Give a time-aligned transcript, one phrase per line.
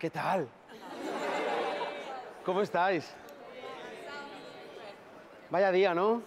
[0.00, 0.48] ¿Qué tal?
[2.46, 3.06] ¿Cómo estáis?
[5.50, 6.22] Vaya día, ¿no?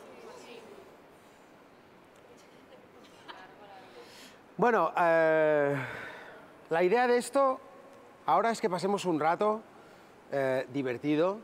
[4.58, 5.76] Bueno, eh,
[6.70, 7.60] la idea de esto
[8.28, 9.64] ahora es que pasemos un rato
[10.32, 11.40] eh, divertido,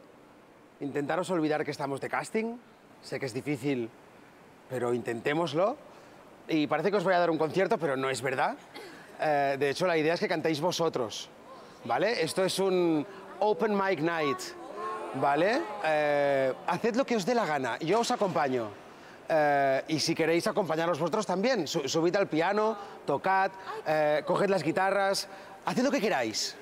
[0.81, 2.57] intentaros olvidar que estamos de casting.
[3.01, 3.89] Sé que es difícil,
[4.69, 5.77] pero intentémoslo.
[6.47, 8.55] Y parece que os voy a dar un concierto, pero no es verdad.
[9.19, 11.27] Eh, de hecho, la idea es que cantéis vosotros,
[11.85, 12.21] ¿vale?
[12.23, 13.05] Esto es un
[13.39, 14.39] open mic night,
[15.15, 15.61] ¿vale?
[15.85, 18.69] Eh, haced lo que os dé la gana, yo os acompaño.
[19.31, 23.51] Eh, y si queréis acompañaros vosotros también, su- subid al piano, tocad,
[23.85, 25.27] eh, coged las guitarras,
[25.65, 26.55] haced lo que queráis.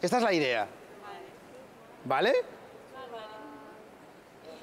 [0.00, 0.66] Esta es la idea.
[2.04, 2.32] ¿Vale?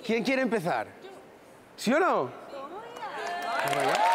[0.04, 0.88] ¿Quién quiere empezar?
[1.76, 2.32] ¿Sí o no?
[3.76, 4.07] Venga.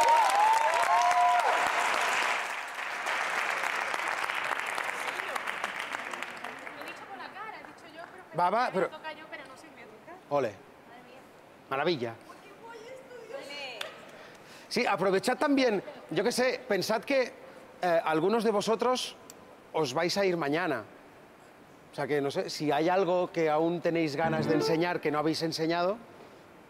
[8.38, 8.88] Va, va, pero...
[10.30, 10.55] Ole.
[11.69, 12.14] Maravilla.
[14.69, 17.33] Sí, aprovechad también, yo qué sé, pensad que
[17.83, 19.14] eh, algunos de vosotros
[19.74, 20.83] os vais a ir mañana.
[21.92, 25.11] O sea que no sé, si hay algo que aún tenéis ganas de enseñar que
[25.11, 25.98] no habéis enseñado,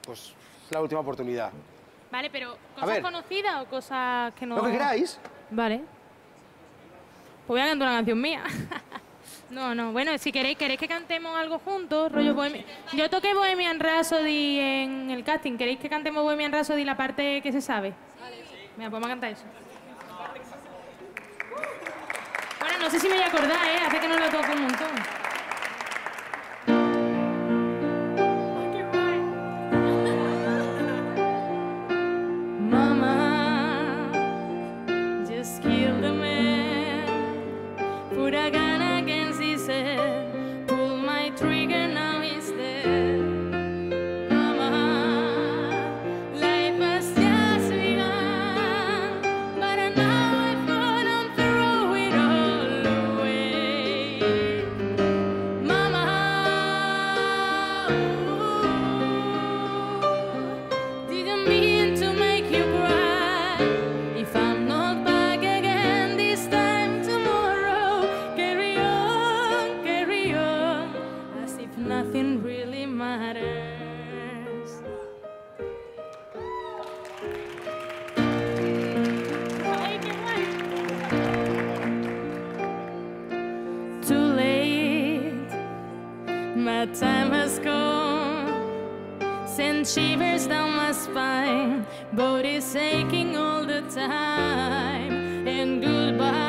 [0.04, 0.34] pues
[0.66, 1.52] es la última oportunidad.
[2.10, 4.56] Vale, pero ¿cosas conocidas o cosas que no...?
[4.56, 5.20] Lo que queráis.
[5.50, 5.78] Vale.
[7.46, 8.42] Pues voy a cantar una canción mía.
[9.52, 9.92] no, no.
[9.92, 12.64] Bueno, si queréis, queréis que cantemos algo juntos, rollo Bohemian...
[12.92, 15.56] Yo toqué Bohemian Rhapsody en el casting.
[15.56, 17.92] ¿Queréis que cantemos Bohemian Rhapsody la parte que se sabe?
[18.76, 19.44] Venga, pues vamos a cantar eso.
[22.58, 23.78] Bueno, no sé si me voy a acordar, ¿eh?
[23.86, 25.21] Hace que no lo toco un montón.
[86.64, 88.46] My time has gone.
[89.46, 95.46] Send shivers down my spine, body's aching all the time.
[95.48, 96.41] And goodbye,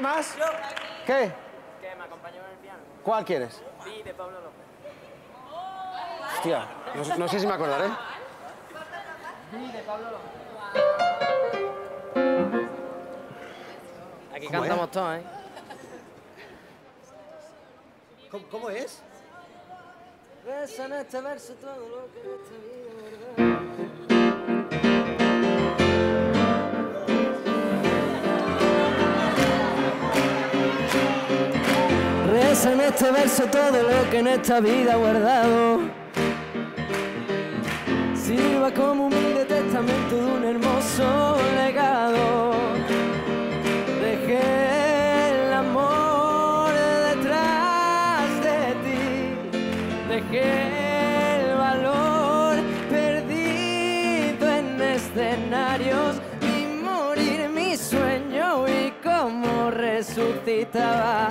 [0.00, 0.32] ¿Qué más?
[0.32, 0.50] ¿Qué más?
[1.04, 1.32] ¿Qué?
[1.82, 2.78] Que me acompañó en el piano.
[3.04, 3.62] ¿Cuál quieres?
[3.84, 4.64] Vi de Pablo López.
[6.36, 7.90] Hostia, no, sé- no sé si me acordaré.
[9.52, 10.30] Vi de Pablo López.
[14.34, 14.90] Aquí ¿Cómo cantamos es?
[14.92, 15.22] todos, ¿eh?
[18.30, 19.02] ¿Cómo, cómo es?
[20.46, 22.54] Reza en este verso todo lo que en esta
[32.60, 35.80] Reza en este verso todo lo que en esta vida he guardado.
[38.14, 42.52] Sirva como humilde testamento de un hermoso legado.
[44.02, 46.70] Dejé el amor
[47.14, 49.08] detrás de ti.
[50.10, 52.56] Dejé el valor,
[52.90, 54.36] perdí
[55.48, 56.20] diarios.
[56.42, 61.28] Vi morir mi sueño y cómo resucitaba.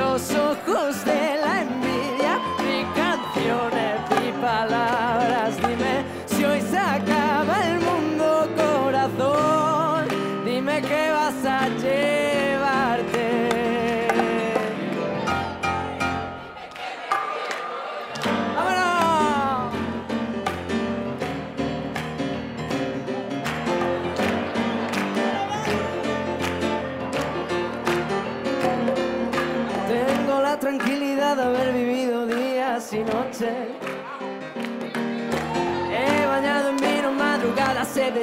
[0.00, 5.56] Los ojos de la envidia, mi canciones, mi palabras.
[5.58, 6.19] Dime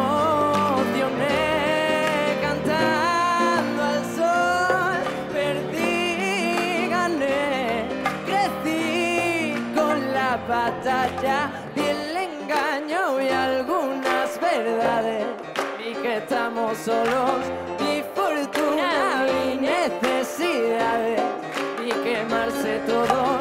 [2.42, 5.00] cantando al sol.
[5.34, 7.88] Perdí, gané,
[8.26, 11.40] crecí con la batalla
[11.76, 15.26] y el engaño y algunas verdades.
[15.80, 17.42] Y que estamos solos,
[17.80, 21.22] ni fortuna ni necesidades.
[21.84, 23.40] Y quemarse todo,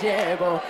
[0.00, 0.60] llevo.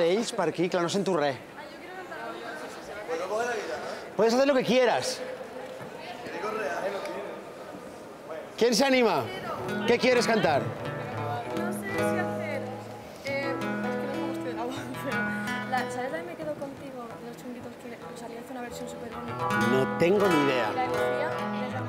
[0.00, 1.36] D'ells per aquí, clar, no sento res.
[4.16, 5.20] Puedes hacer lo que quieras.
[8.58, 9.24] ¿Quién se anima?
[9.86, 10.60] ¿Qué quieres cantar?
[11.56, 12.62] No sé si hacer.
[13.24, 14.74] Eh, es que no me gusta de la voz,
[15.04, 15.18] pero.
[15.70, 17.06] La, ¿Sabes la de Me quedo contigo?
[17.22, 19.66] de Los chunguitos que Rosalía hace una versión súper bonita.
[19.70, 20.68] No tengo ni Y la idea.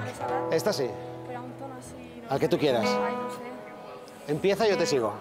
[0.05, 0.89] de Salat, Esta sí.
[1.27, 2.21] pero a un tono así.
[2.23, 2.85] No Al que tú quieras.
[2.85, 4.31] Ay, no sé.
[4.31, 5.13] Empieza, yo te sigo.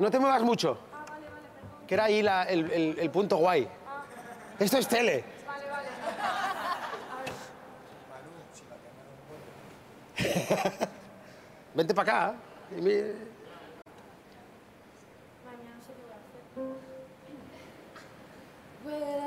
[0.00, 0.78] No te muevas mucho.
[1.86, 3.68] Que era ahí la- el, el- el punto guay.
[4.58, 5.24] Esto es tele.
[11.74, 12.34] Vente para acá.
[12.76, 12.92] y mi-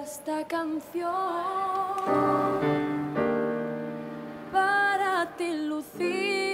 [0.03, 1.12] esta canción
[4.51, 6.52] para ti, Lucía,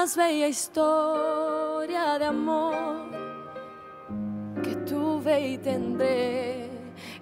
[0.00, 3.04] más bella historia de amor
[4.62, 6.70] que tuve y tendré.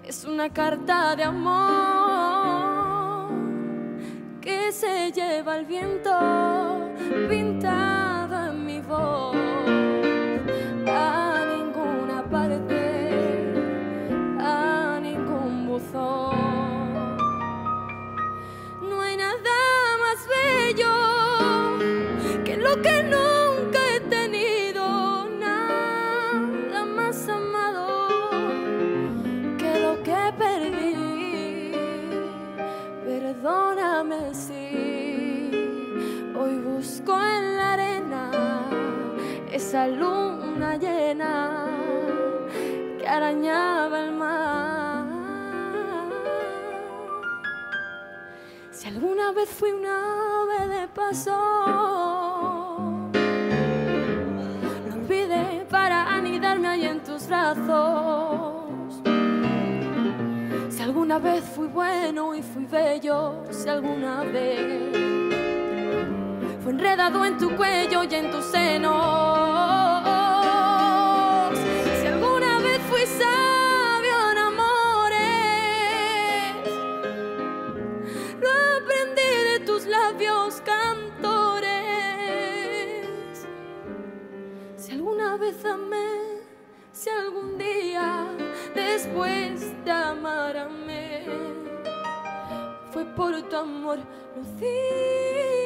[0.05, 3.31] Es una carta de amor
[4.41, 6.13] que se lleva el viento
[7.29, 7.98] pintado
[22.83, 28.31] que nunca he tenido, nada más amado
[29.59, 31.73] que lo que perdí.
[33.05, 35.51] Perdóname si
[36.39, 38.31] hoy busco en la arena
[39.53, 41.67] esa luna llena
[42.99, 45.07] que arañaba el mar.
[48.71, 51.35] Si alguna vez fui una ave de paso,
[60.71, 64.97] Si alguna vez fui bueno y fui bello, si alguna vez
[66.63, 69.78] fue enredado en tu cuello y en tus senos.
[89.25, 91.25] De amarme.
[92.93, 93.99] Fue por tu amor,
[94.37, 95.58] Lucía,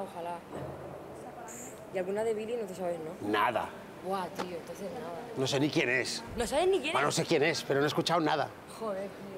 [0.00, 0.36] Ojalá.
[1.94, 3.28] ¿Y alguna de Billie no te sabes, no?
[3.28, 3.68] Nada.
[4.04, 5.20] Guau, tío, entonces nada.
[5.36, 6.22] No sé ni quién es.
[6.36, 7.14] ¿No sabes ni quién Bueno, no es?
[7.14, 8.48] sé quién es, pero no he escuchado nada.
[8.78, 9.34] Joder, tío.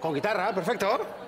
[0.00, 1.21] Con guitarra, perfecto.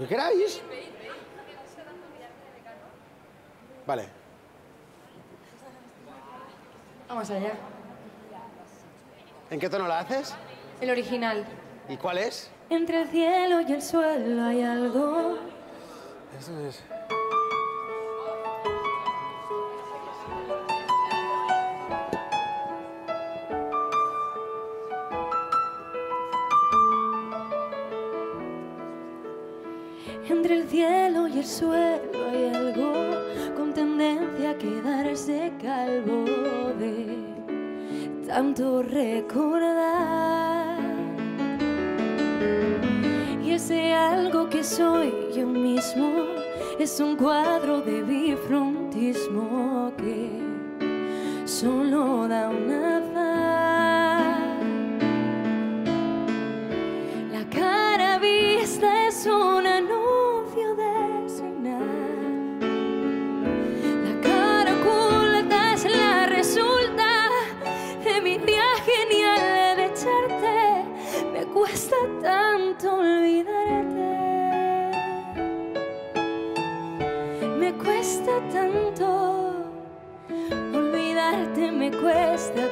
[0.00, 0.62] Lo que queráis.
[3.86, 4.08] Vale.
[7.06, 7.52] Vamos allá.
[9.50, 10.34] ¿En qué tono la haces?
[10.80, 11.44] El original.
[11.86, 12.50] ¿Y cuál es?
[12.70, 15.36] Entre el cielo y el suelo hay algo.
[16.38, 16.82] Eso es.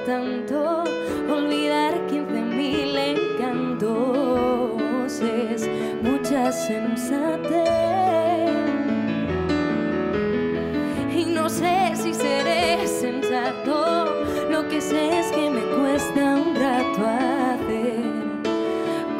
[0.06, 0.84] Tanto
[1.30, 3.92] olvidar quince mil encantos.
[5.20, 5.68] Es
[6.02, 7.68] mucha sensatez.
[11.14, 14.04] Y no sé si seré sensato.
[14.50, 18.02] Lo que sé es que me cuesta un rato hacer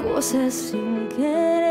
[0.03, 1.68] cosas sin querer.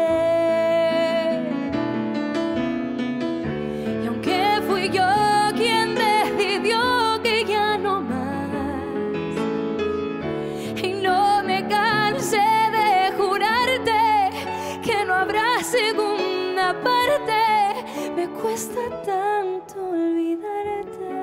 [18.58, 21.14] Cuesta tanto olvidarte.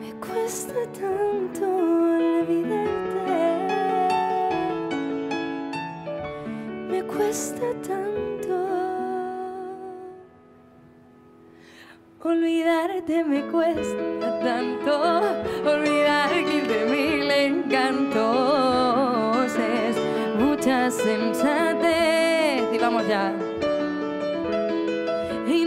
[0.00, 1.64] Me cuesta tanto
[2.16, 3.36] olvidarte.
[6.88, 8.56] Me cuesta tanto.
[12.22, 14.92] Olvidarte me cuesta tanto.
[15.68, 18.24] Olvidar quince mil encantos.
[19.58, 19.96] Es
[20.40, 22.72] mucha sensatez.
[22.72, 23.53] Y vamos ya.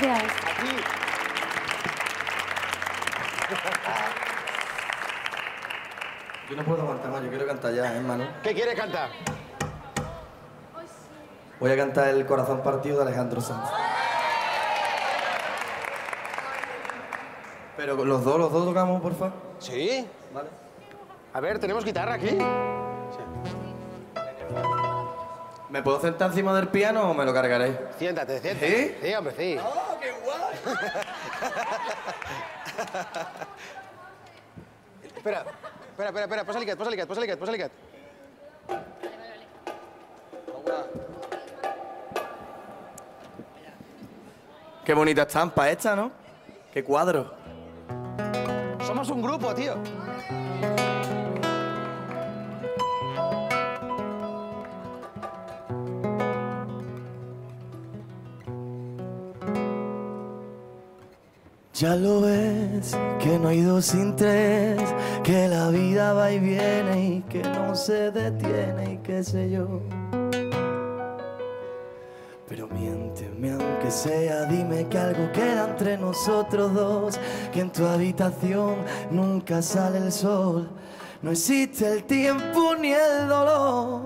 [0.00, 0.32] Gracias.
[6.48, 8.24] Yo no puedo aguantar más, yo quiero cantar ya, ¿eh, Manu?
[8.42, 9.10] ¿Qué quieres cantar?
[11.60, 13.70] Voy a cantar El corazón partido de Alejandro Sanz.
[17.76, 19.34] Pero los dos, los dos tocamos, por favor.
[19.58, 20.06] ¿Sí?
[20.34, 20.48] Vale.
[21.32, 22.36] A ver, ¿tenemos guitarra aquí?
[25.68, 27.78] ¿Me puedo sentar encima del piano o me lo cargaré?
[27.98, 28.98] Siéntate, siéntate.
[29.00, 29.06] ¿Sí?
[29.06, 29.58] Sí, hombre, sí.
[35.16, 37.74] Espera, espera, espera, espera, posa-li aquest, posa-li aquest, posa-li aquest, posa-li aquest.
[44.84, 46.10] Qué bonita estampa esta, ¿no?
[46.72, 47.34] Qué cuadro.
[48.86, 49.74] Somos un grupo, tío.
[61.80, 64.78] Ya lo ves, que no hay dos sin tres,
[65.24, 69.80] que la vida va y viene y que no se detiene y qué sé yo.
[72.46, 77.18] Pero miénteme aunque sea, dime que algo queda entre nosotros dos,
[77.50, 78.74] que en tu habitación
[79.10, 80.68] nunca sale el sol,
[81.22, 84.02] no existe el tiempo ni el dolor.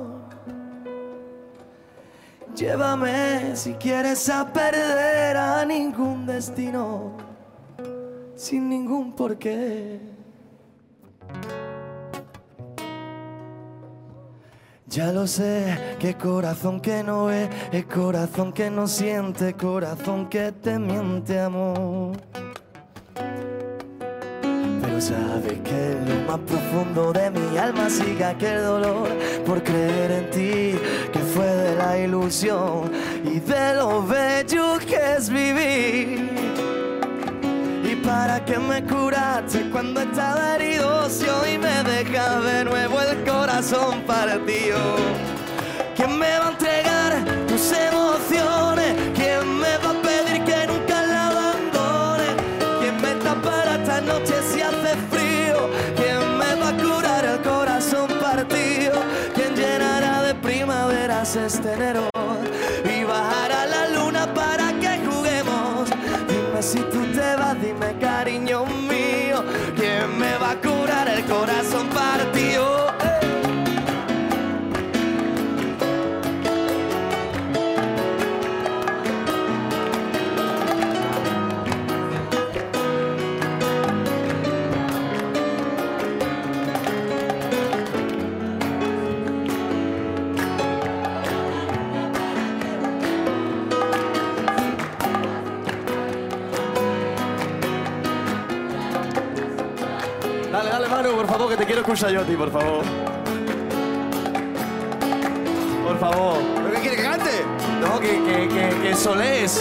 [2.54, 7.23] Llévame si quieres a perder a ningún destino,
[8.36, 10.00] sin ningún porqué.
[14.86, 20.52] Ya lo sé, que corazón que no ve, es corazón que no siente, corazón que
[20.52, 22.16] te miente, amor.
[24.82, 29.08] Pero sabes que lo más profundo de mi alma sigue aquel dolor
[29.44, 30.78] por creer en ti,
[31.12, 32.92] que fue de la ilusión
[33.24, 36.33] y de lo bello que es vivir.
[38.54, 43.24] ¿Y para qué me curaste cuando estaba herido si hoy me deja de nuevo el
[43.24, 44.78] corazón partido?
[45.96, 48.94] ¿Quién me va a entregar tus emociones?
[49.14, 52.26] ¿Quién me va a pedir que nunca la abandone?
[52.80, 55.70] ¿Quién me tapará esta noche si hace frío?
[55.96, 59.02] ¿Quién me va a curar el corazón partido?
[59.34, 62.13] ¿Quién llenará de primaveras este enero?
[71.44, 71.93] Corazón
[100.94, 102.84] Manu, por favor, que te quiero escuchar yo a ti, por favor.
[105.84, 106.38] Por favor.
[106.54, 107.30] ¿Pero qué quiere que cante?
[107.80, 109.60] No, que, que, que, que solés.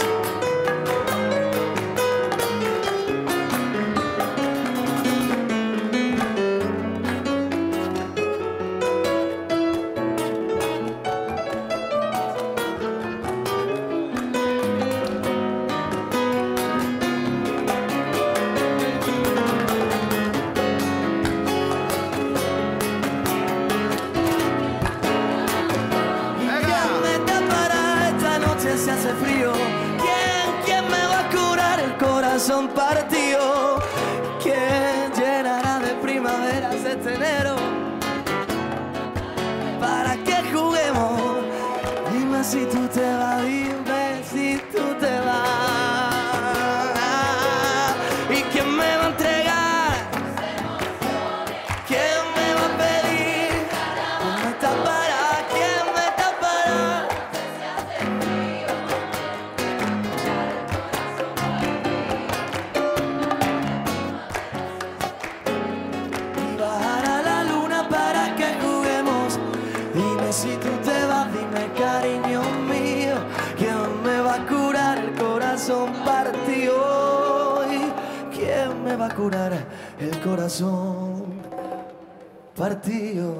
[82.56, 83.34] Partido?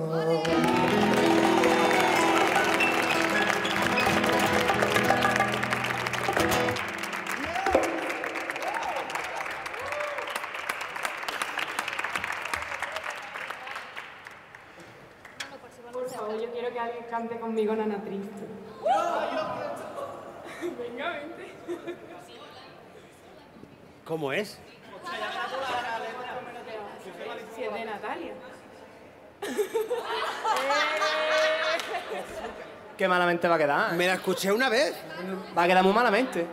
[15.93, 18.45] Por favor, yo quiero que alguien cante conmigo Nana Triste.
[20.79, 21.55] Venga, vente.
[24.05, 24.59] ¿Cómo es?
[27.55, 28.33] Si es de Natalia.
[32.97, 33.93] Qué malamente va a quedar.
[33.93, 33.97] ¿eh?
[33.97, 34.95] Me la escuché una vez.
[35.57, 36.47] Va a quedar muy malamente.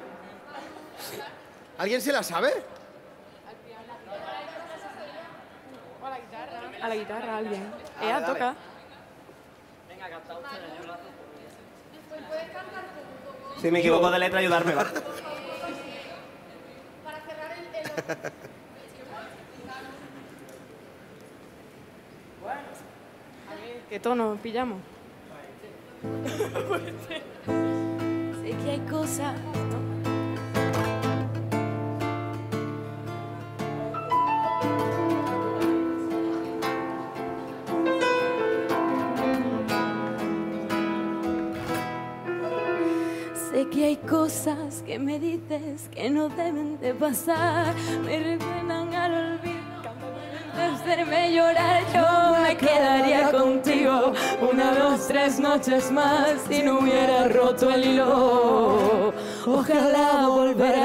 [1.77, 2.51] ¿Alguien se la sabe?
[6.81, 7.71] A la guitarra, alguien.
[7.99, 8.33] Ah, Ella dale.
[8.33, 8.55] toca.
[13.61, 14.85] Si me equivoco de letra, ayudarme, va.
[23.91, 24.79] ¿Qué tono pillamos?
[28.41, 29.35] Sé que hay cosas.
[43.51, 47.75] Sé que hay cosas que me dices que no deben de pasar,
[48.05, 49.50] me recuerdan al olvido.
[50.91, 57.71] Hacerme llorar, yo me quedaría contigo una, dos, tres noches más si no hubiera roto
[57.71, 59.13] el hilo.
[59.45, 60.75] Ojalá volver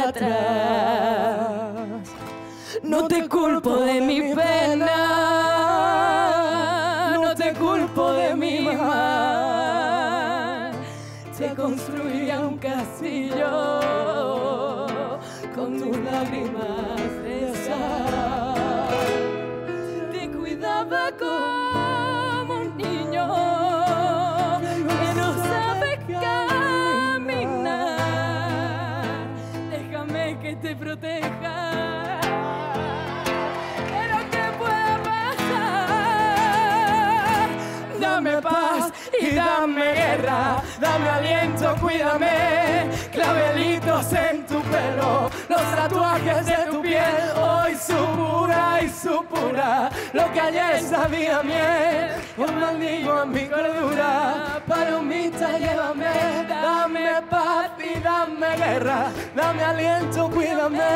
[39.20, 42.90] y dame guerra, dame aliento, cuídame.
[43.12, 49.90] Clavelitos en tu pelo, los tatuajes de tu piel, hoy su pura y su pura.
[50.12, 54.62] Lo que ayer sabía miel, yo maldigo a mi cordura.
[54.66, 60.94] Palomita, llévame, dame paz y dame guerra, dame aliento, cuídame.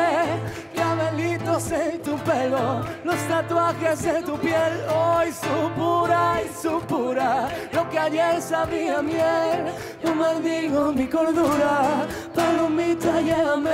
[0.73, 7.47] Clavelitos en tu pelo, los tatuajes de tu piel, hoy su pura y su pura.
[7.71, 9.71] Lo que ayer sabía miel,
[10.03, 12.05] yo maldigo mi cordura.
[12.35, 13.71] Palomita, llévame.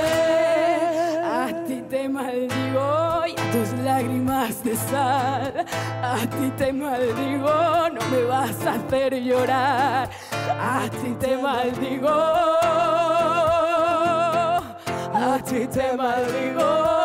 [1.24, 5.66] A ti te maldigo y tus lágrimas de sal.
[6.02, 10.08] A ti te maldigo, no me vas a hacer llorar.
[10.60, 12.18] A ti te maldigo.
[15.20, 16.97] A ti te maldigo,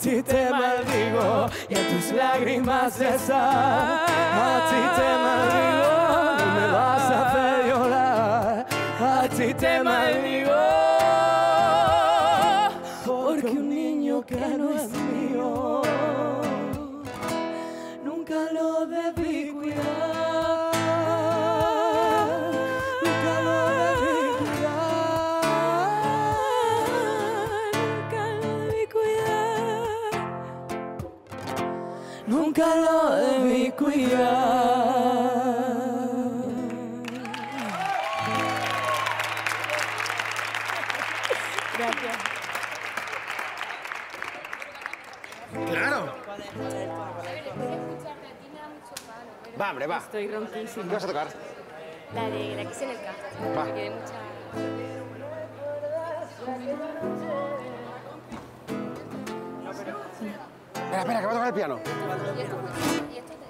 [0.00, 3.36] ti te maldigo y a tus lágrimas sal.
[3.38, 5.92] A ti te maldigo,
[6.38, 8.66] no me vas a hacer llorar.
[9.00, 10.39] A ti te maldigo,
[49.90, 49.98] Va.
[49.98, 50.84] Estoy ronquísima.
[50.84, 51.26] ¿Qué vas a tocar?
[52.14, 53.02] La de la que es en el K.
[53.56, 53.64] Va.
[53.64, 54.14] Me quedé mucha.
[59.70, 59.96] Espera,
[61.00, 61.80] espera, que va a tocar el piano.
[61.86, 61.88] Y
[62.40, 62.56] esto,
[63.12, 63.46] y esto, esto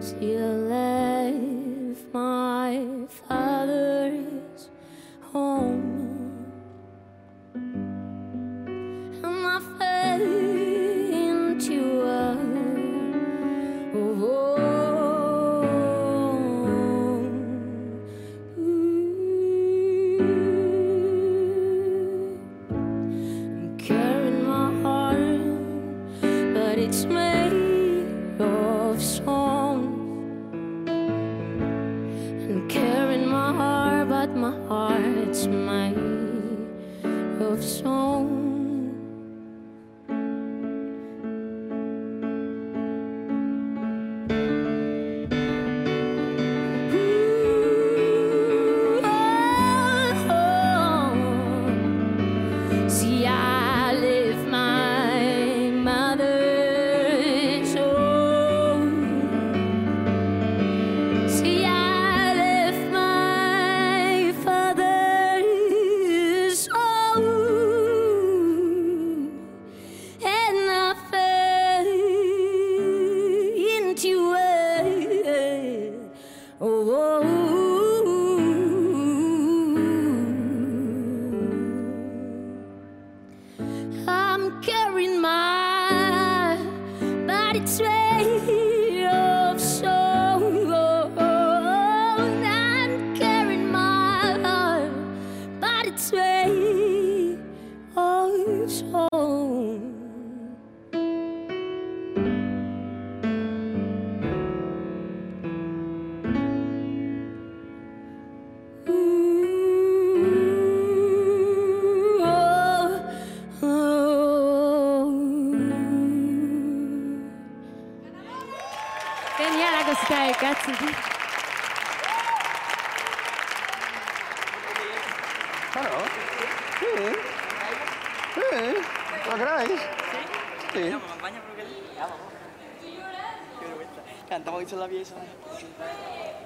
[0.00, 3.87] still left my father.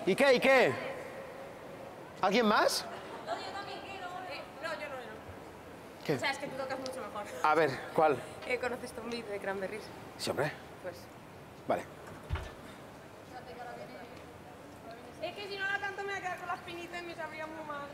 [0.05, 0.35] ¿Y qué?
[0.35, 0.73] ¿Y qué?
[2.21, 2.85] ¿Alguien más?
[6.05, 6.15] ¿Qué?
[6.15, 7.25] O sea, es que tú tocas mucho mejor.
[7.45, 8.17] A ver, ¿cuál?
[8.49, 9.85] Eh, ¿Conoces Tom Lee de Cranberries?
[10.19, 10.51] Sí, hombre.
[10.83, 10.97] Pues.
[11.69, 11.85] Vale.
[15.23, 17.15] Es que si no la canto me voy a quedar con las pinitas y me
[17.15, 17.87] sabría muy mal.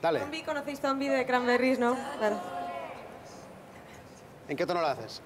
[0.00, 0.20] Dale.
[0.20, 1.94] Tombi, ¿conocéis Tombi de Cranberries, no?
[2.18, 2.40] Claro.
[4.48, 5.20] ¿En qué tono lo haces?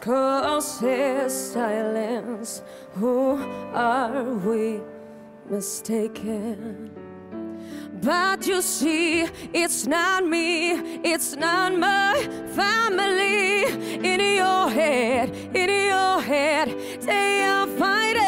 [0.00, 2.62] Causes silence,
[2.94, 3.36] who
[3.74, 4.80] are we
[5.50, 6.90] mistaken?
[8.02, 12.14] But you see, it's not me, it's not my
[12.54, 13.64] family.
[14.04, 16.68] In your head, in your head,
[17.00, 18.18] they are fighting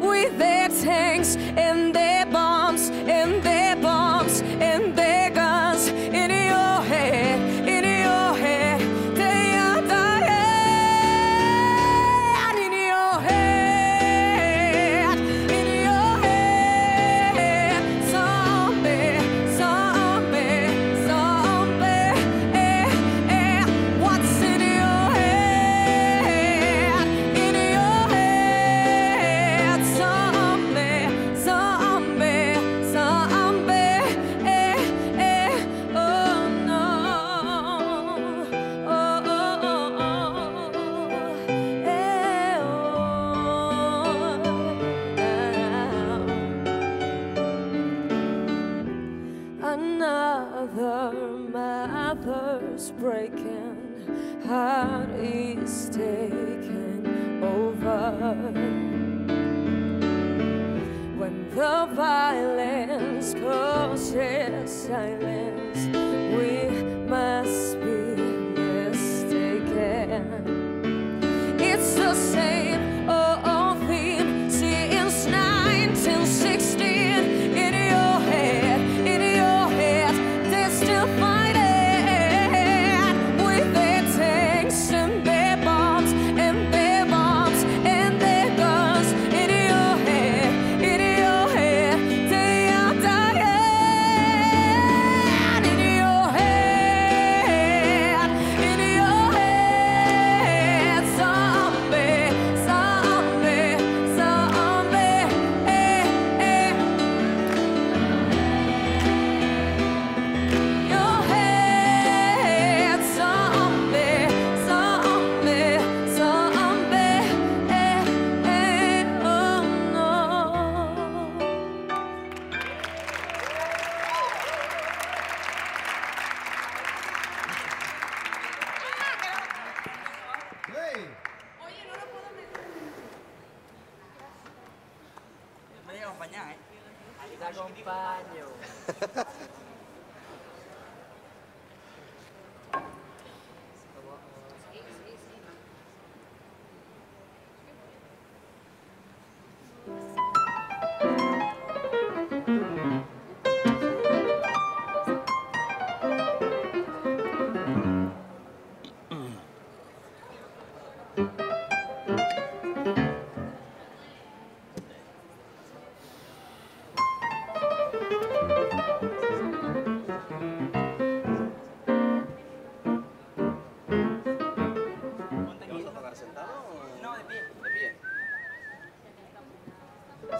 [0.00, 2.15] with their tanks and their
[61.96, 64.55] violence causes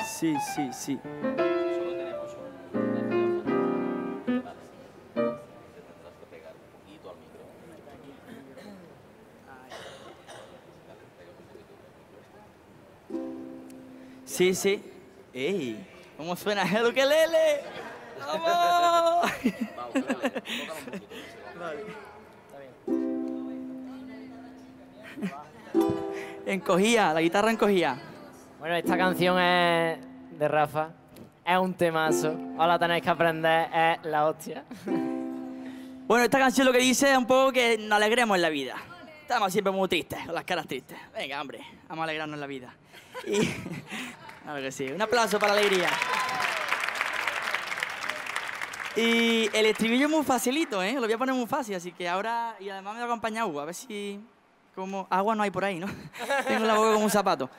[0.06, 0.98] Sí, sí, sí.
[14.24, 14.82] Sí, sí.
[15.34, 15.84] ¡Ey!
[16.16, 17.62] ¿Cómo suena el ukelele?
[18.20, 19.32] ¡Vamos!
[26.46, 27.98] Encogía, la guitarra encogía.
[28.66, 29.96] Bueno, esta canción es
[30.36, 30.88] de Rafa.
[31.46, 32.36] Es un temazo.
[32.58, 33.68] Ahora tenéis que aprender.
[33.72, 34.64] Es la hostia.
[36.08, 38.76] Bueno, esta canción lo que dice es un poco que nos alegremos en la vida.
[39.22, 40.96] Estamos siempre muy tristes, con las caras tristes.
[41.12, 42.74] Venga, hombre, vamos a alegrarnos en la vida.
[43.26, 43.38] Y,
[44.42, 45.88] claro que sí, un aplauso para la alegría.
[48.96, 50.92] Y el estribillo es muy facilito, ¿eh?
[50.94, 52.56] Lo voy a poner muy fácil, así que ahora...
[52.60, 54.20] Y además me va a acompañar agua, a ver si...
[54.76, 55.08] Como...
[55.10, 55.88] Agua no hay por ahí, ¿no?
[56.46, 57.50] Tengo la boca como un zapato.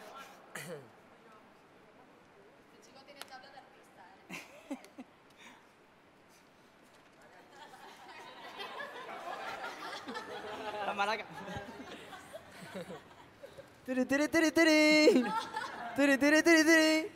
[16.43, 17.07] tiri.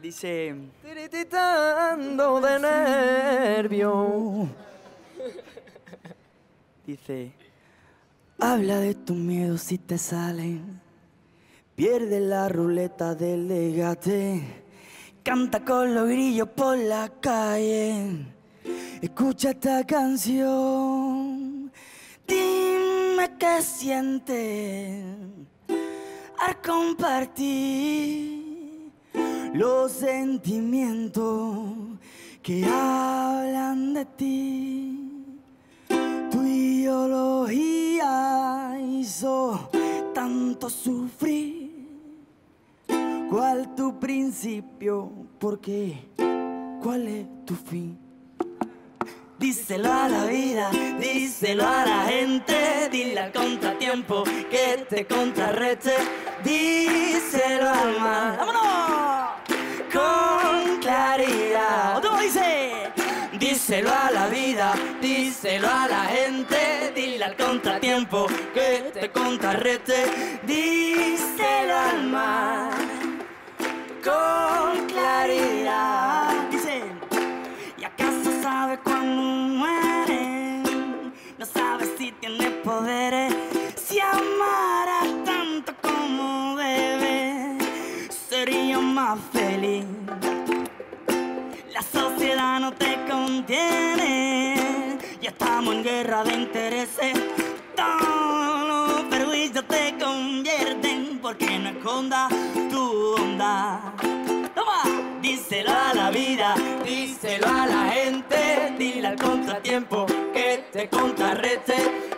[0.00, 0.54] Dice...
[0.82, 4.48] Tiritando de nervio.
[6.86, 7.32] Dice,
[8.38, 10.80] habla de tus miedos si te salen.
[11.76, 14.42] Pierde la ruleta del legate.
[15.22, 18.24] Canta con los grillos por la calle.
[19.02, 20.99] Escucha esta canción.
[23.20, 25.04] Dime qué sientes
[26.38, 27.30] al compartir
[29.52, 31.98] los sentimientos
[32.42, 35.26] que hablan de ti.
[36.30, 37.98] Tu ideología
[38.88, 39.68] hizo
[40.14, 41.90] tanto sufrir.
[43.28, 45.12] ¿Cuál tu principio?
[45.38, 46.08] ¿Por qué?
[46.82, 47.98] ¿Cuál es tu fin?
[49.40, 55.94] Díselo a la vida, díselo a la gente, dile al contratiempo que te contrarreste,
[56.44, 58.36] díselo al mar.
[58.36, 59.30] ¡Vámonos!
[59.94, 62.02] Con claridad.
[62.02, 62.92] ¿Cómo dice?
[63.38, 70.04] Díselo a la vida, díselo a la gente, dile al contratiempo que te contrarreste,
[70.46, 72.72] díselo al mar.
[74.04, 76.29] Con claridad.
[78.60, 78.68] Dice.
[78.68, 80.62] ¿Y acaso sabe cuando muere?
[81.38, 83.34] No sabe si tiene poderes.
[83.76, 87.58] Si amara tanto como debe,
[88.28, 89.86] sería más feliz.
[91.72, 94.98] La sociedad no te contiene.
[95.22, 97.18] Ya estamos en guerra de intereses.
[97.74, 102.30] Todos los perjuicios te convierten porque no escondas
[102.70, 103.94] tu onda.
[105.20, 106.54] Díselo a la vida,
[106.84, 111.74] díselo a la gente, dile al contratiempo que te contrarreste,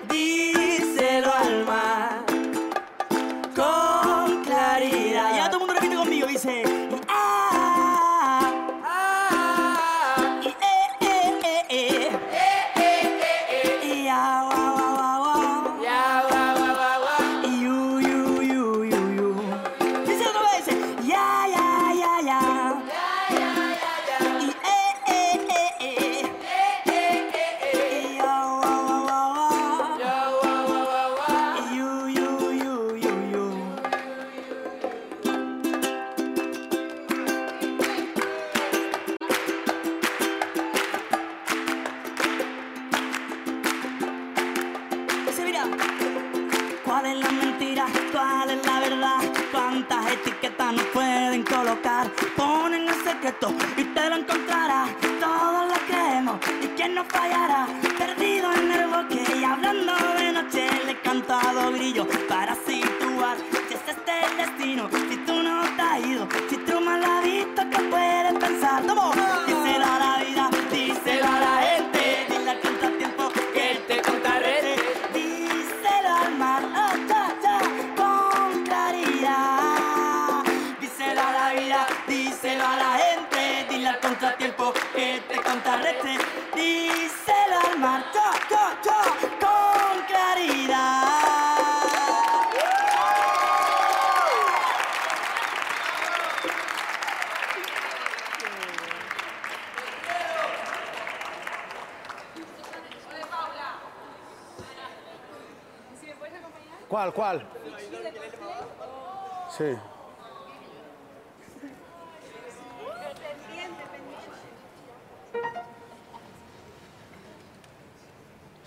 [0.09, 2.25] díselo al mar
[3.57, 5.37] con claridad.
[5.37, 6.72] Ya todo el mundo repite conmigo, dice.
[106.93, 107.43] ¿Cuál, cuál?
[109.49, 109.65] Sí.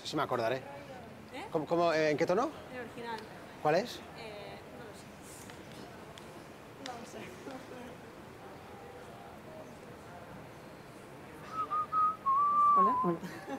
[0.01, 0.55] Sí, sí me acordaré.
[0.55, 1.45] ¿Eh?
[1.51, 2.49] ¿Cómo, cómo, eh, ¿En qué tono?
[2.73, 3.19] El original.
[3.61, 3.99] ¿Cuál es?
[4.17, 4.57] Eh,
[6.88, 7.19] no lo sé.
[12.73, 12.89] No.
[12.89, 13.54] Hola, hola.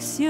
[0.00, 0.29] To fix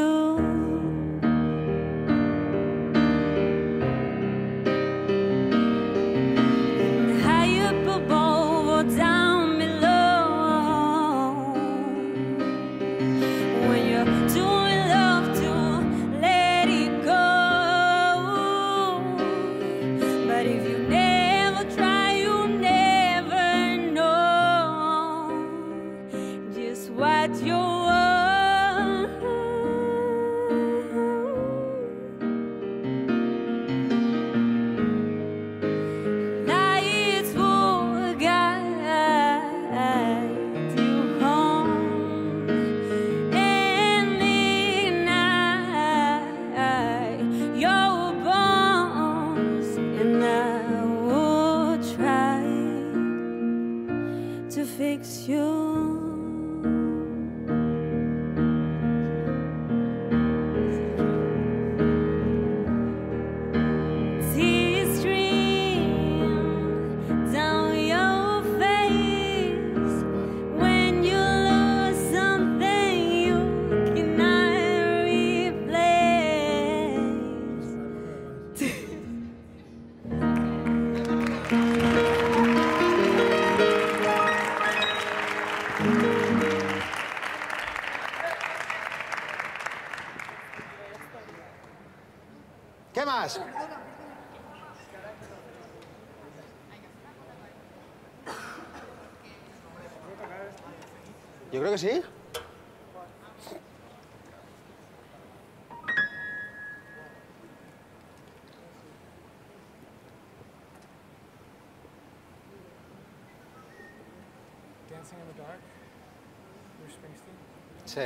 [117.91, 118.01] Sí.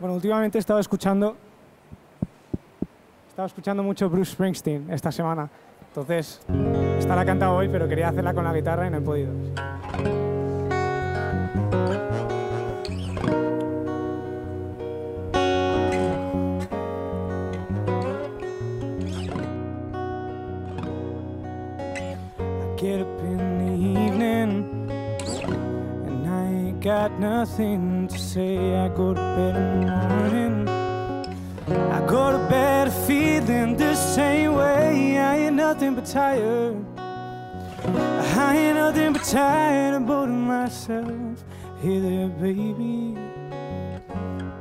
[0.00, 1.36] Últimamente he estado escuchando.
[3.26, 5.48] He estado escuchando mucho Bruce Springsteen esta semana.
[5.90, 6.40] Entonces,
[7.06, 9.30] esta la he cantado hoy, pero quería hacerla con la guitarra y no he podido.
[22.34, 24.90] I get up in the evening
[26.08, 28.74] and I ain't got nothing to say.
[28.74, 30.68] I go to bed in the morning.
[31.68, 35.18] I go to bed feeling the same way.
[35.18, 36.95] I ain't nothing but tired.
[37.88, 41.44] I ain't nothing but tired of boring myself.
[41.80, 43.16] Hey there, baby.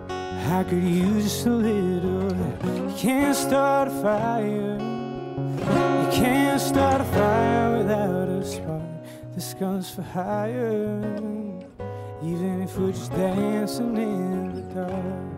[0.10, 2.32] I could use just a little.
[2.90, 4.78] You can't start a fire.
[4.80, 8.82] You can't start a fire without a spark.
[9.34, 11.02] This gun's for hire.
[12.24, 15.35] Even if we're just dancing in the dark.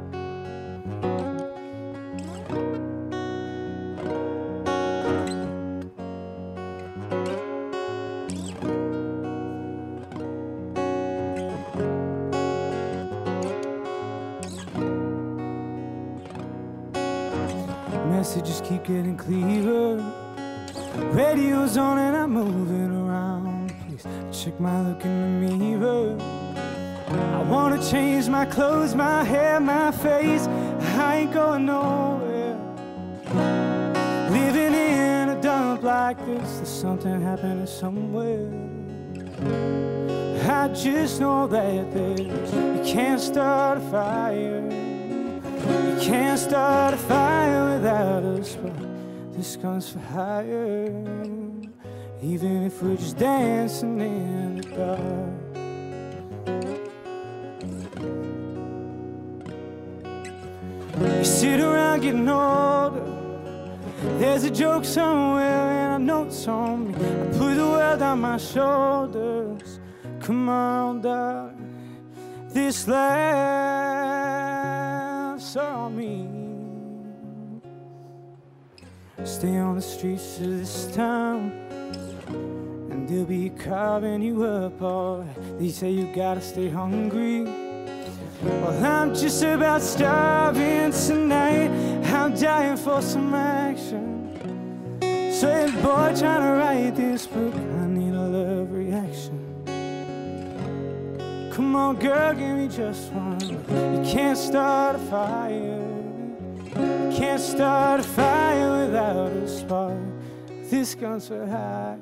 [36.88, 38.50] Something happening somewhere.
[40.50, 44.64] I just know that there's you can't start a fire.
[45.90, 48.74] You can't start a fire without a spark.
[49.34, 51.04] This gun's for hire.
[52.24, 55.48] Even if we're just dancing in the dark.
[61.18, 63.27] You sit around getting older.
[64.02, 66.94] There's a joke somewhere and I know it's on me.
[66.94, 67.00] I
[67.38, 69.80] put the world on my shoulders.
[70.20, 71.98] Come on, darling.
[72.50, 73.58] This laughs
[75.56, 76.30] on me.
[79.24, 81.52] Stay on the streets of this town.
[82.92, 85.60] And they'll be carving you up alright.
[85.60, 87.44] They say you gotta stay hungry.
[88.44, 91.97] Well, I'm just about starving tonight.
[92.08, 94.38] I'm dying for some action.
[95.32, 99.44] Say, boy, trying to write this book, I need a love reaction.
[101.54, 103.40] Come on, girl, give me just one.
[103.40, 105.84] You can't start a fire.
[106.76, 109.98] You can't start a fire without a spark.
[110.70, 111.98] This gun's for hire.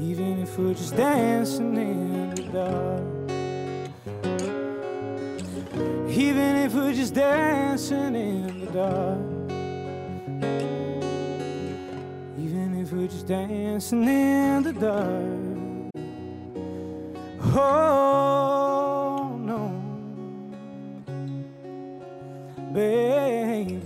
[0.00, 3.43] Even if we're just dancing in the dark.
[6.16, 9.18] Even if we're just dancing in the dark.
[12.38, 15.90] Even if we're just dancing in the dark.
[17.56, 19.70] Oh no,
[22.72, 23.80] baby.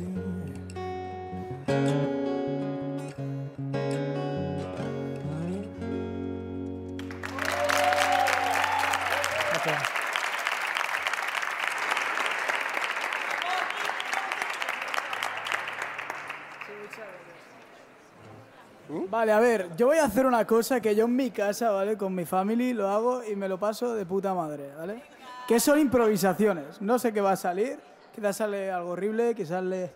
[19.19, 21.97] Vale, a ver, yo voy a hacer una cosa que yo en mi casa, ¿vale?
[21.99, 25.03] Con mi family lo hago y me lo paso de puta madre, ¿vale?
[25.49, 26.81] Que son improvisaciones.
[26.81, 27.81] No sé qué va a salir.
[28.15, 29.93] Quizás sale algo horrible, quizás sale...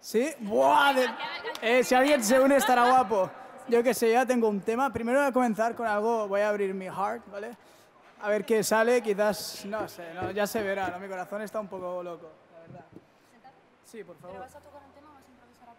[0.00, 0.28] ¿Sí?
[0.40, 0.92] ¡Buah!
[0.92, 1.08] de-
[1.62, 3.30] Eh, si alguien se une estará guapo.
[3.68, 4.92] Yo qué sé, ya tengo un tema.
[4.92, 7.56] Primero voy a comenzar con algo, voy a abrir mi heart, ¿vale?
[8.20, 10.98] A ver qué sale, quizás, no sé, no, ya se verá, ¿no?
[10.98, 12.84] Mi corazón está un poco loco, la verdad.
[13.86, 14.44] Sí, por favor.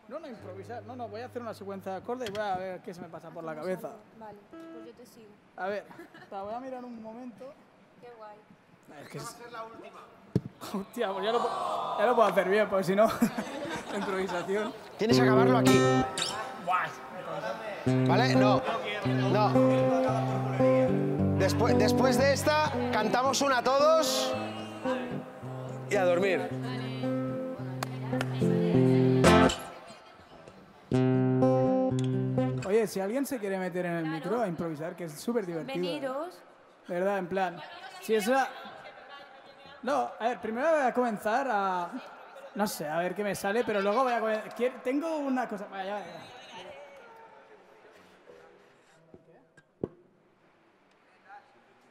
[0.07, 0.83] No, no, improvisar.
[0.83, 3.01] No, no, voy a hacer una secuencia de acordes y voy a ver qué se
[3.01, 3.89] me pasa por la cabeza.
[4.19, 5.29] Vale, pues yo te sigo.
[5.57, 5.85] A ver,
[6.31, 7.53] la voy a mirar un momento.
[8.01, 8.37] Qué guay.
[9.03, 9.51] Es que es...
[9.51, 9.99] la última.
[10.73, 13.07] Hostia, pues ya lo, pu- ya lo puedo hacer bien, pues si no,
[13.91, 14.73] la improvisación.
[14.97, 15.79] Tienes que acabarlo aquí.
[18.07, 18.35] ¿Vale?
[18.35, 18.61] No.
[19.05, 19.51] No.
[21.37, 24.33] Después, después de esta, cantamos una todos
[25.89, 26.49] y a dormir.
[32.67, 36.29] Oye, si alguien se quiere meter en el micro a improvisar, que es súper divertido.
[36.87, 37.17] ¿Verdad?
[37.17, 37.61] En plan,
[38.01, 38.49] si es la...
[39.83, 41.91] No, a ver, primero voy a comenzar a...
[42.55, 44.81] No sé, a ver qué me sale, pero luego voy a comenzar...
[44.83, 45.67] Tengo una cosa...
[45.67, 46.21] Vaya, vaya.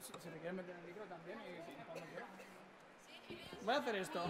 [0.01, 1.65] Se meter el micro también y.
[3.65, 4.23] Voy a hacer esto.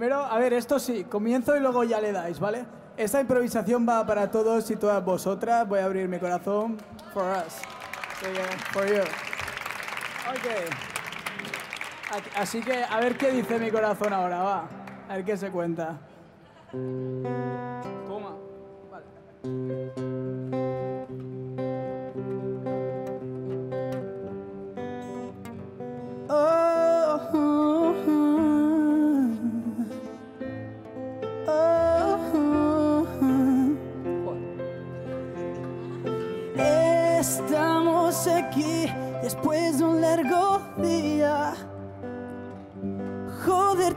[0.00, 2.64] Primero, a ver, esto sí, comienzo y luego ya le dais, ¿vale?
[2.96, 5.68] Esta improvisación va para todos y todas vosotras.
[5.68, 6.78] Voy a abrir mi corazón.
[7.12, 7.60] For us.
[8.72, 9.02] For you.
[10.30, 10.46] Ok.
[12.34, 14.68] Así que a ver qué dice mi corazón ahora, va.
[15.06, 15.98] A ver qué se cuenta.
[18.06, 18.36] Toma.
[19.42, 20.09] Estamos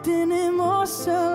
[0.04, 1.33] Joder, tenemos alguna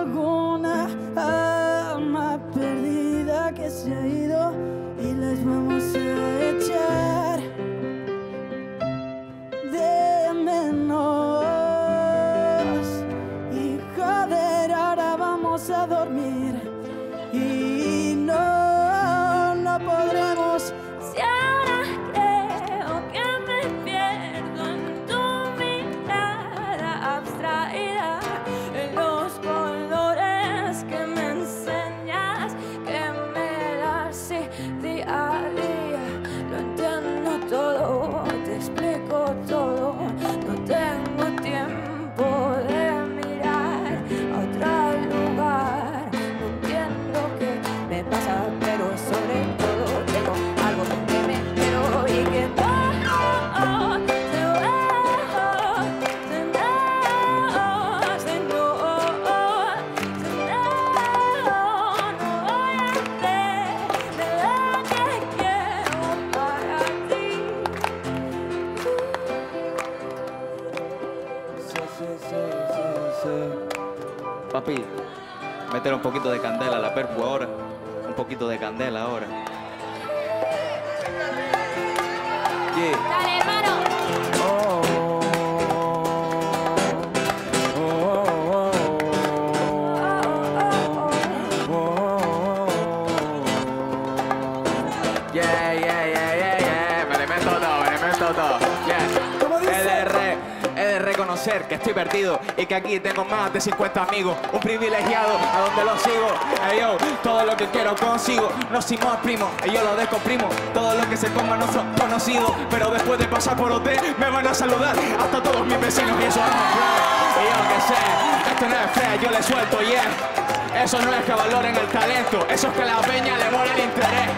[102.57, 104.37] y que aquí tengo más de 50 amigos.
[104.51, 106.27] Un privilegiado a donde lo sigo.
[106.69, 108.51] Ey, yo, todo lo que quiero consigo.
[108.71, 110.49] No soy más primo, y yo lo descomprimo.
[110.73, 112.51] Todo lo que se coma no son conocidos.
[112.69, 113.87] Pero después de pasar por OT
[114.17, 116.99] me van a saludar hasta todos mis vecinos y eso es.
[117.39, 120.83] Y yo que sé, esto no es fea, yo le suelto, yeah.
[120.83, 123.83] Eso no es que valoren el talento, eso es que la peña le mola el
[123.83, 124.29] interés.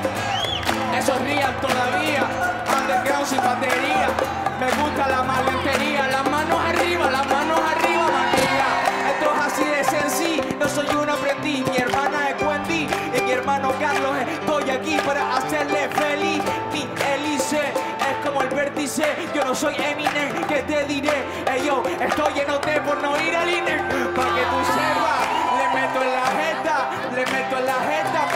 [0.98, 2.24] Eso es real todavía,
[2.80, 4.08] underground sin batería.
[4.60, 6.01] Me gusta la malentería,
[11.44, 12.88] Mi hermana es Wendy
[13.18, 14.12] y mi hermano Carlos.
[14.32, 16.42] Estoy aquí para hacerle feliz.
[16.72, 19.04] Mi hélice es como el vértice.
[19.34, 21.24] Yo no soy Eminem, que te diré.
[21.52, 23.78] Ey, yo estoy en OT por no ir al INE.
[24.16, 25.22] Para que tú sepas,
[25.58, 28.28] le meto en la jeta, le meto en la jeta,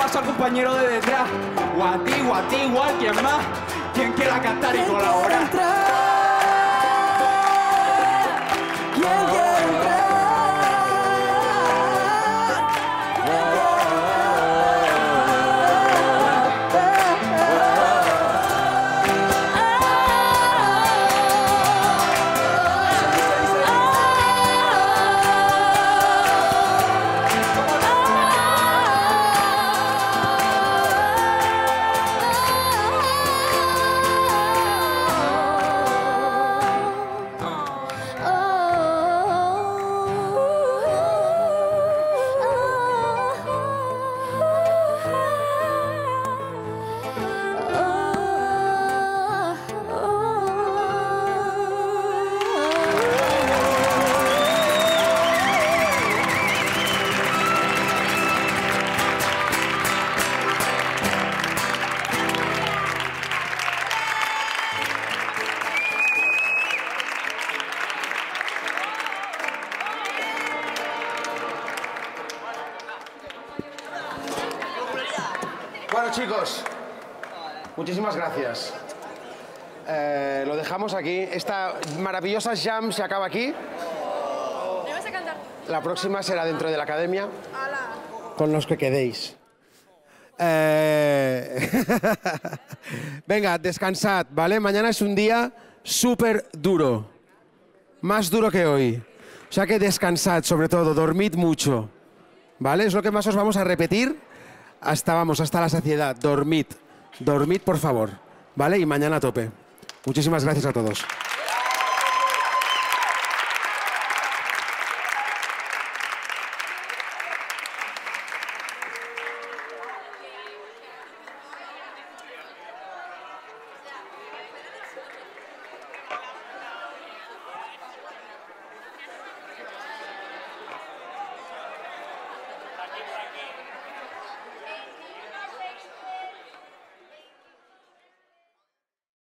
[0.00, 1.28] paso al compañero de detrás.
[1.76, 3.44] O a ti, o a ti, o a alguien más.
[3.92, 5.99] Quien quiera cantar y colaborar.
[77.80, 78.74] Muchísimas gracias.
[79.88, 81.20] Eh, lo dejamos aquí.
[81.20, 83.54] Esta maravillosa jam se acaba aquí.
[84.84, 85.36] ¿Me vas a cantar?
[85.66, 87.88] La próxima será dentro de la academia ¡Hala!
[88.36, 89.34] con los que quedéis.
[90.38, 91.70] Eh,
[93.26, 94.60] Venga, descansad, ¿vale?
[94.60, 95.50] Mañana es un día
[95.82, 97.08] súper duro.
[98.02, 99.02] Más duro que hoy.
[99.48, 101.88] O sea que descansad, sobre todo, dormid mucho.
[102.58, 102.84] ¿Vale?
[102.84, 104.20] Es lo que más os vamos a repetir
[104.82, 106.14] hasta, vamos, hasta la saciedad.
[106.14, 106.66] Dormid.
[107.18, 108.10] Dormid, por favor.
[108.56, 108.78] ¿Vale?
[108.78, 109.50] Y mañana a tope.
[110.06, 111.04] Muchísimas gracias a todos.